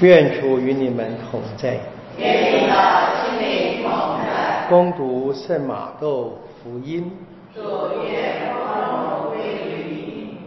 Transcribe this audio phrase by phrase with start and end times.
[0.00, 1.78] 愿主与你们同在。
[2.16, 2.72] 愿你的
[3.20, 3.90] 心灵同
[4.24, 4.66] 在。
[4.66, 7.12] 恭读圣马窦福音。
[7.54, 7.60] 主
[8.02, 10.38] 愿光荣归于你。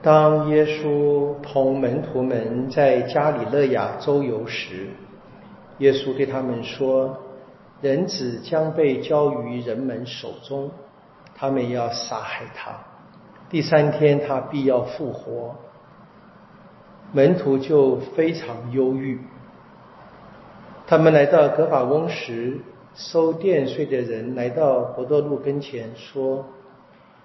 [0.00, 4.90] 当耶稣同门徒们在加里勒亚周游时，
[5.78, 7.16] 耶稣对他们说
[7.82, 10.70] ：“人子将被交于人们手中，
[11.34, 12.70] 他们要杀害他。
[13.50, 15.52] 第三天，他必要复活。”
[17.12, 19.20] 门徒就非常忧郁。
[20.86, 22.58] 他们来到格法翁时，
[22.94, 26.44] 收殿税的人来到伯多禄跟前说：“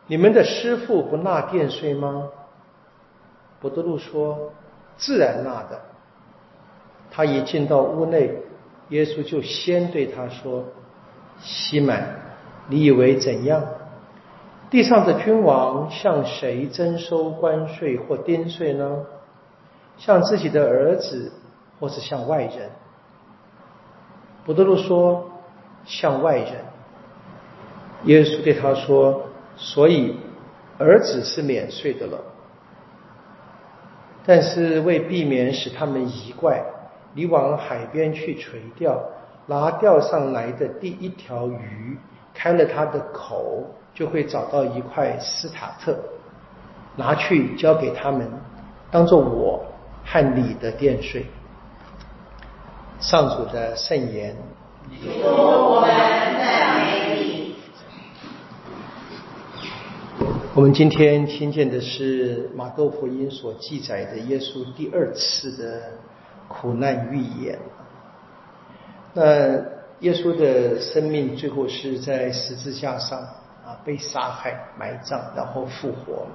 [0.08, 2.30] 你们的师傅不纳殿税吗？”
[3.60, 4.52] 伯多禄说
[4.98, 5.82] ：“自然纳的。”
[7.12, 8.32] 他一进到屋内，
[8.90, 10.66] 耶稣就先对他说
[11.40, 12.04] ：“西满，
[12.68, 13.64] 你以为怎样？
[14.70, 19.06] 地上的君王向谁征收关税或丁税呢？”
[19.98, 21.32] 向自己的儿子，
[21.80, 22.70] 或是向外人，
[24.46, 25.30] 伯多禄说
[25.86, 26.54] ：“向外人。”
[28.06, 29.24] 耶稣对他说
[29.58, 30.16] ：“所以
[30.78, 32.20] 儿子是免税的了。
[34.26, 36.64] 但是为避免使他们疑怪，
[37.14, 39.02] 你往海边去垂钓，
[39.48, 41.98] 拿钓上来的第一条鱼，
[42.34, 45.98] 开了它的口，就会找到一块斯塔特，
[46.96, 48.30] 拿去交给他们，
[48.92, 49.66] 当做我。”
[50.10, 51.26] 和你的殿税，
[52.98, 54.34] 上主的圣言。
[55.22, 55.90] 我们
[56.40, 57.56] 赞美你。
[60.56, 65.82] 我们今天听见的是马窦福音所记载的耶稣第二次的
[66.48, 67.60] 苦难预言。
[69.14, 69.58] 那
[70.00, 76.26] 耶稣的生命最后是在十字架上啊被杀害、埋葬，然后复活。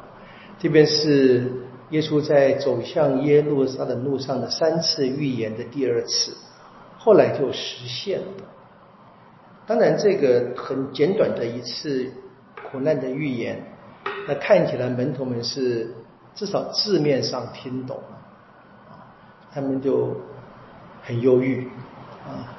[0.58, 1.50] 这边是。
[1.92, 6.34] 耶稣在走向耶路撒冷路上的三次预言的第二次，
[6.96, 8.44] 后来就实现了。
[9.66, 12.10] 当然，这个很简短的一次
[12.70, 13.62] 苦难的预言，
[14.26, 15.94] 那看起来门徒们是
[16.34, 18.18] 至少字面上听懂了，
[19.52, 20.16] 他们就
[21.02, 21.68] 很忧郁，
[22.26, 22.56] 啊，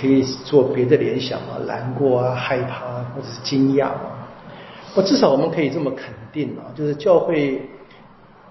[0.00, 4.28] 可以做别的联想啊，难过啊，害怕或者是惊讶啊，
[4.94, 7.60] 或至少我们可以这么肯定啊，就是教会。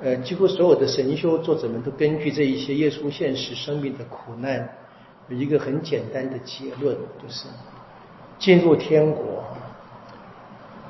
[0.03, 4.67] 呃，几乎所有的神修作者们都根据这一些耶稣现实生命的苦难，
[5.29, 7.45] 有一个很简单的结论，就是
[8.37, 9.45] 进入天国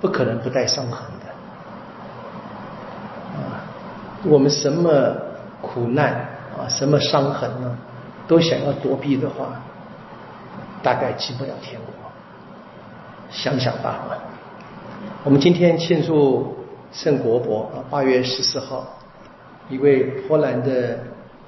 [0.01, 1.25] 不可能不带伤痕的。
[3.37, 3.61] 啊，
[4.25, 5.15] 我们什么
[5.61, 6.13] 苦难
[6.57, 7.77] 啊，什么伤痕呢，
[8.27, 9.61] 都想要躲避的话，
[10.81, 11.93] 大概进不了天国。
[13.29, 14.17] 想想吧，
[15.23, 16.57] 我们今天庆祝
[16.91, 18.87] 圣国博啊，八月十四号。
[19.69, 20.99] 一位波兰的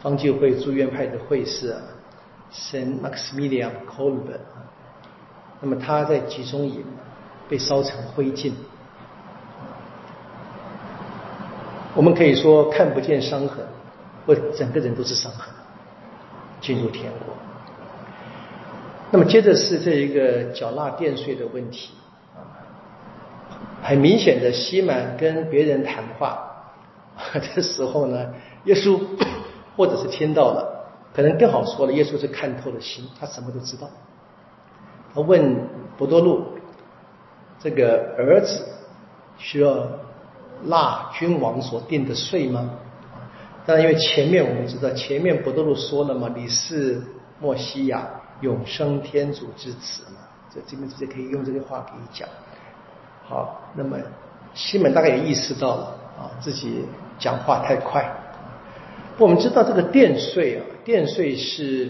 [0.01, 1.81] 方济会住院派的会士啊，
[2.51, 4.39] 圣 Maximilian Kolbe，
[5.61, 6.83] 那么他在集中营
[7.49, 8.53] 被烧成灰烬，
[11.93, 13.65] 我们可以说看不见伤痕，
[14.25, 15.53] 或整个人都是伤痕，
[16.61, 17.35] 进入天国。
[19.11, 21.91] 那么接着是这一个缴纳电税的问题，
[23.83, 26.54] 很明显的西满跟别人谈话。
[27.55, 28.33] 这时候呢，
[28.65, 28.99] 耶稣
[29.77, 33.89] 或者是听到了，可能更好说了，耶稣是看透了心，他什么都知道。
[35.13, 35.55] 他问
[35.97, 36.45] 伯多禄
[37.57, 38.67] ：“这个儿子
[39.37, 39.87] 需要
[40.63, 42.69] 纳君王所定的税吗？”
[43.65, 47.01] 当然，因为前面我们知道，前面伯多禄说了嘛：“你是
[47.39, 48.07] 莫西亚，
[48.41, 50.17] 永生天主之子嘛。”
[50.53, 52.27] 这这边直接可以用这句话给你讲。
[53.23, 53.97] 好，那么
[54.53, 55.85] 西门大概也意识到了
[56.19, 56.85] 啊，自己。
[57.19, 58.09] 讲话太快。
[59.17, 61.89] 我们知道这个电税啊，电税是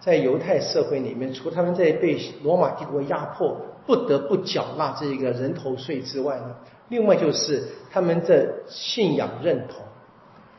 [0.00, 6.56] 在犹太社会里面，除他们在被罗马帝国压迫不得不缴纳这个人头税之外呢，
[6.88, 7.62] 另外就是
[7.92, 9.84] 他们的信仰认同，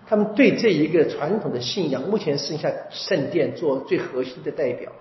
[0.08, 4.92] 他们对这一个传统的信仰，目前剩下圣殿做最核心的代表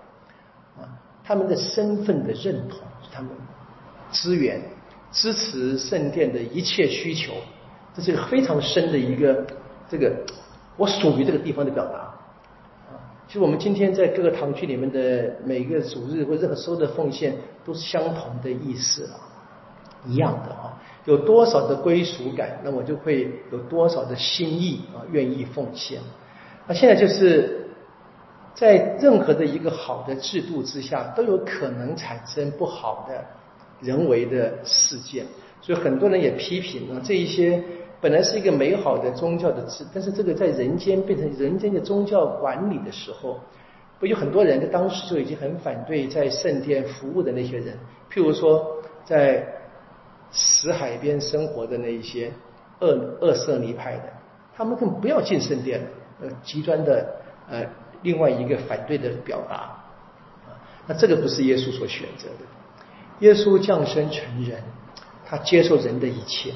[0.77, 2.79] 啊，他们的身份的认同，
[3.13, 3.31] 他们
[4.11, 4.61] 资源
[5.11, 7.31] 支持圣殿的一切需求。
[7.95, 9.45] 这是一个非常深的一个
[9.89, 10.11] 这个
[10.75, 12.13] 我属于这个地方的表达。
[13.27, 19.17] 其实我们今天在各个堂区里面的每个主日或任何收的奉献都是相同的意思啊，
[20.05, 20.79] 一样的啊。
[21.05, 25.99] 有多少的归属感，那我就会有多少的心意啊，愿意奉献。
[26.67, 27.67] 那现在就是
[28.53, 33.25] 在任何的一个好的制度之下，都有可能产生不好的
[33.81, 35.25] 人为的事件，
[35.61, 37.63] 所以很多人也批评了这一些。
[38.05, 43.39] 本来是一个美好的宗教的字，但是这个在人间变成人间的宗教管理的时候，
[43.99, 47.75] 不有很多人在当时就已经很反对在圣殿服务的那些人，
[48.11, 49.43] 譬如说在
[50.29, 52.31] 死海边生活的那一些
[52.79, 54.03] 恶恶色尼派的，
[54.55, 55.87] 他们更不要进圣殿了，
[56.21, 57.09] 呃，极端的
[57.49, 57.65] 呃
[58.03, 59.55] 另外一个反对的表达，
[60.45, 64.61] 啊，那这个不是耶稣所选择的，耶稣降生成人，
[65.25, 66.51] 他接受人的一切。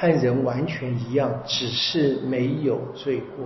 [0.00, 3.44] 和人完全一样，只是没有罪过。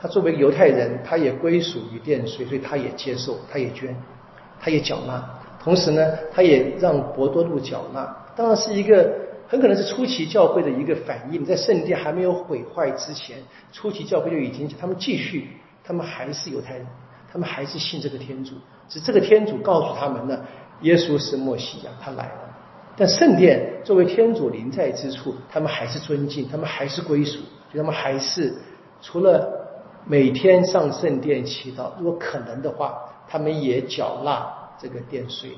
[0.00, 3.94] 他作为犹太人，他也归属于殿税，所以他也接受，他也捐，
[4.58, 5.22] 他也缴纳。
[5.62, 8.04] 同时呢，他也让博多禄缴纳。
[8.34, 9.12] 当然是一个
[9.46, 13.36] 很可能是初期教会的一个反应，在圣殿还没有毁坏之前，
[13.70, 15.48] 初期教会就已经他们继续，
[15.84, 16.86] 他们还是犹太人，
[17.30, 18.54] 他们还是信这个天主。
[18.88, 20.40] 是这个天主告诉他们呢，
[20.80, 22.51] 耶稣是墨西亚，他来了。
[22.96, 27.38] 但圣殿作为天主临在之处，他们还是尊敬，他们还是归属，
[27.72, 28.54] 就他们还是
[29.00, 29.48] 除了
[30.06, 32.98] 每天上圣殿祈祷，如果可能的话，
[33.28, 34.46] 他们也缴纳
[34.78, 35.50] 这个殿税。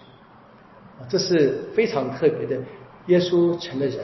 [0.99, 2.57] 啊，这是非常特别的。
[3.07, 3.99] 耶稣成了人，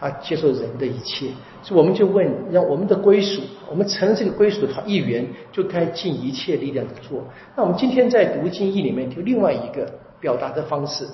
[0.00, 1.28] 他接受人的一切，
[1.62, 7.22] 所以我们就问：让我们的归属，我们成了这个归属的他一员，就该尽一切力量的做。
[7.54, 9.88] 那我们今天在读经义里面，就另外一个
[10.18, 11.06] 表达的方式。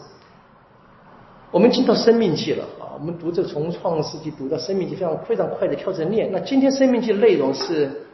[1.53, 6.33] 我们进到生命记了啊，我们读这从创世纪读到生命记，非常非常快的跳着念。
[6.33, 8.07] 那今天生命记的内容是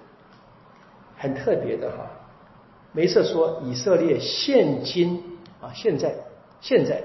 [1.16, 2.04] 很特别的哈。
[2.92, 5.22] 梅瑟说：“以色列现今
[5.60, 6.12] 啊，现在
[6.60, 7.00] 现在，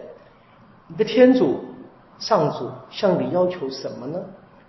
[0.87, 1.59] 你的天主
[2.17, 4.19] 上主向你要求什么呢？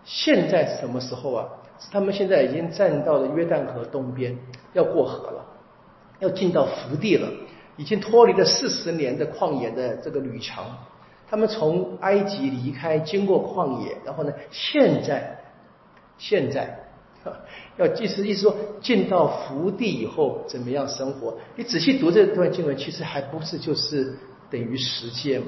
[0.05, 1.49] 现在是什么时候啊？
[1.79, 4.37] 是他们现在已经站到了约旦河东边，
[4.75, 5.43] 要过河了，
[6.19, 7.27] 要进到福地了，
[7.79, 10.63] 已经脱离了四十年的旷野的这个旅程。”
[11.35, 14.33] 他们从埃及离开，经过旷野，然后呢？
[14.53, 15.37] 现在，
[16.17, 16.79] 现在，
[17.77, 21.37] 要意思意思说，进到福地以后怎么样生活？
[21.57, 24.17] 你仔细读这段经文，其实还不是就是
[24.49, 25.47] 等于十诫嘛？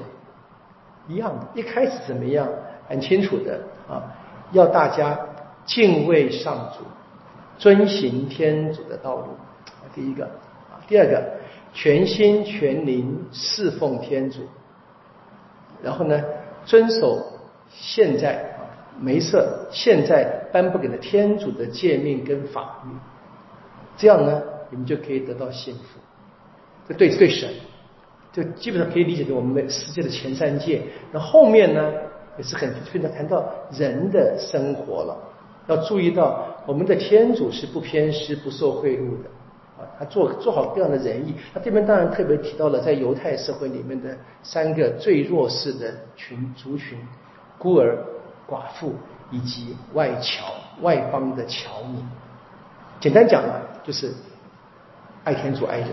[1.07, 2.49] 一样的，一开始怎么样？
[2.89, 4.11] 很清楚的啊，
[4.51, 5.17] 要大家
[5.65, 6.83] 敬畏上主，
[7.57, 9.27] 遵行天主的道路。
[9.95, 11.23] 第一个啊，第二个，
[11.73, 14.41] 全心全灵侍奉天主。
[15.83, 16.23] 然后呢，
[16.65, 17.23] 遵守
[17.69, 18.65] 现在啊，
[18.99, 22.91] 梅瑟现在颁布给了天主的诫命跟法律，
[23.97, 25.99] 这样呢，你们就可以得到幸福。
[26.87, 27.49] 这对对神，
[28.31, 30.81] 就基本上可以理解成我们的世界的前三界。
[31.11, 31.91] 那后面呢，
[32.37, 35.17] 也是很非常谈到人的生活了，
[35.67, 39.29] 要注意到我们的天主是不偏私、不受贿赂的。
[39.77, 41.35] 啊，他做做好各样的仁义。
[41.53, 46.97] 他这边当然特别提到了在犹太社会里面的三个最弱势的群族群：
[47.59, 47.97] 孤儿、
[48.49, 48.95] 寡妇
[49.29, 52.03] 以及外侨、外邦的侨民。
[52.99, 53.53] 简单讲呢，
[53.83, 54.11] 就是
[55.23, 55.89] 爱天主、爱人。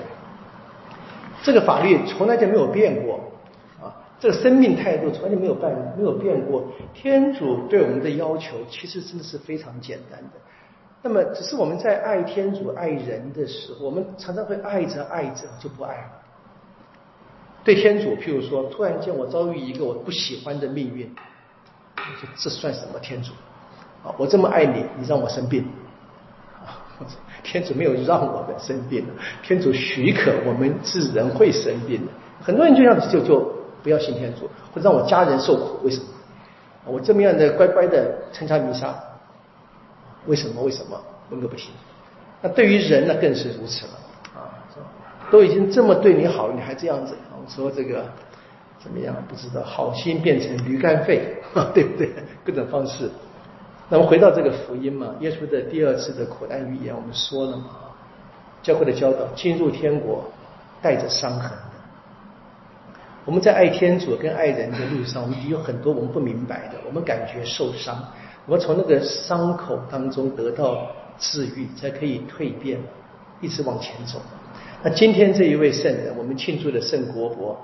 [1.43, 3.21] 这个法律从来就没有变过
[3.83, 6.65] 啊，这个生命态度从来没有变没有变过。
[6.95, 10.41] 天主对我们的要求其实真的是非常简单的。
[11.07, 16.11] 那么，只是我们在爱天主、爱人的时候，我们常常会爱着爱着就不爱了。
[17.63, 21.15] 对天主，譬如说，突然间我遭遇一个我不喜欢的命运，
[21.95, 23.33] 说这算什么天主？
[24.03, 25.69] 啊，我这么爱你，你让我生病，
[26.65, 26.89] 啊，
[27.43, 29.05] 天主没有让我们生病，
[29.43, 32.13] 天主许可我们是人会生病的。
[32.43, 36.07] 很多人就这样子就就不要信天主，会让我家人受苦，为什么？
[36.87, 38.95] 我这么样的乖乖的参加弥撒。
[40.27, 40.63] 为什么？
[40.63, 41.01] 为什么？
[41.31, 41.71] 问个不停。
[42.43, 43.93] 那对于人呢，更是如此了
[44.35, 44.53] 啊！
[45.31, 47.17] 都已经这么对你好了，你还这样子？
[47.33, 48.05] 我说这个
[48.79, 49.17] 怎么样？
[49.27, 51.37] 不知道，好心变成驴肝肺，
[51.73, 52.11] 对不对？
[52.45, 53.11] 各种方式。
[53.89, 57.71] 那么回到这个福音嘛，耶稣的第二次的苦难预言，我们说了嘛，
[58.63, 60.25] 教会的教导，进入天国
[60.83, 61.51] 带着伤痕。
[63.25, 68.07] 我们在爱天主跟爱人的路上，我们有很多我们不明白的，我们感觉受伤。
[68.47, 70.87] 我从那个伤口当中得到
[71.19, 72.79] 治愈，才可以蜕变，
[73.41, 74.21] 一直往前走。
[74.83, 77.59] 那今天这一位圣人，我们庆祝的圣国伯，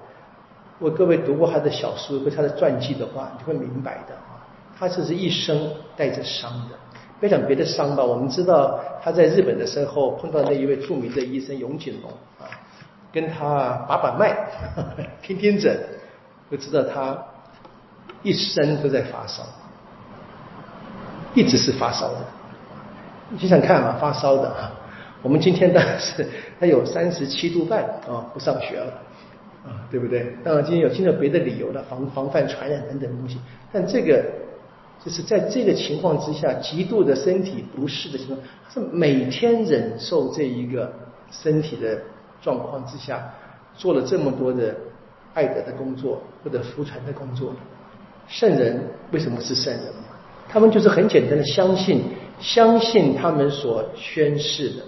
[0.79, 4.41] 我各位读过他的小书或他的传记的话，你会明白的啊。
[4.79, 6.77] 他这是一生带着伤的。
[7.21, 12.49] 别讲别的伤吧，我们知道他在日本的时候碰到那一位著名的医生永井隆啊，
[13.13, 14.35] 跟他把把脉、
[15.21, 15.79] 听听诊，
[16.51, 17.23] 就知道他
[18.23, 19.43] 一生都在发烧。
[21.35, 22.19] 一直是发烧的，
[23.31, 24.73] 你想想看啊，发烧的啊，
[25.23, 26.27] 我们今天当然是
[26.59, 28.93] 他有三十七度半啊，不上学了
[29.65, 30.35] 啊，对不对？
[30.43, 33.39] 当然今天有今天有别的理由了，防防范传染等等东西。
[33.73, 34.25] 但这个
[35.05, 38.39] 就是在这个情况之下，极度的身体不适的情况，
[38.73, 40.93] 是每天忍受这一个
[41.31, 41.97] 身体的
[42.43, 43.23] 状况之下，
[43.77, 44.75] 做了这么多的
[45.35, 47.55] 爱德的工作或者福传的工作。
[48.27, 48.83] 圣人
[49.13, 49.85] 为什么是圣人？
[50.53, 52.03] 他们就是很简单的相信，
[52.41, 54.83] 相信他们所宣誓的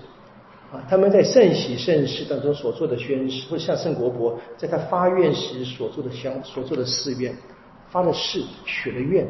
[0.73, 7.35] 啊，他们在圣喜圣事当中所做的宣誓，或者像圣国伯在他发愿时所做的相所做的誓愿，
[7.91, 9.27] 发了誓许了愿。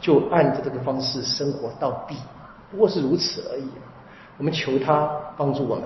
[0.00, 2.14] 就按着这个方式生活到底，
[2.70, 3.64] 不过是如此而已。
[4.36, 5.84] 我们求他帮助我们，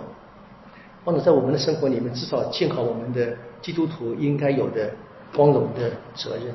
[1.05, 4.91] 帮助在我们的生活里面，至少尽好我们的基督徒应该有的
[5.37, 6.53] 光荣的责任。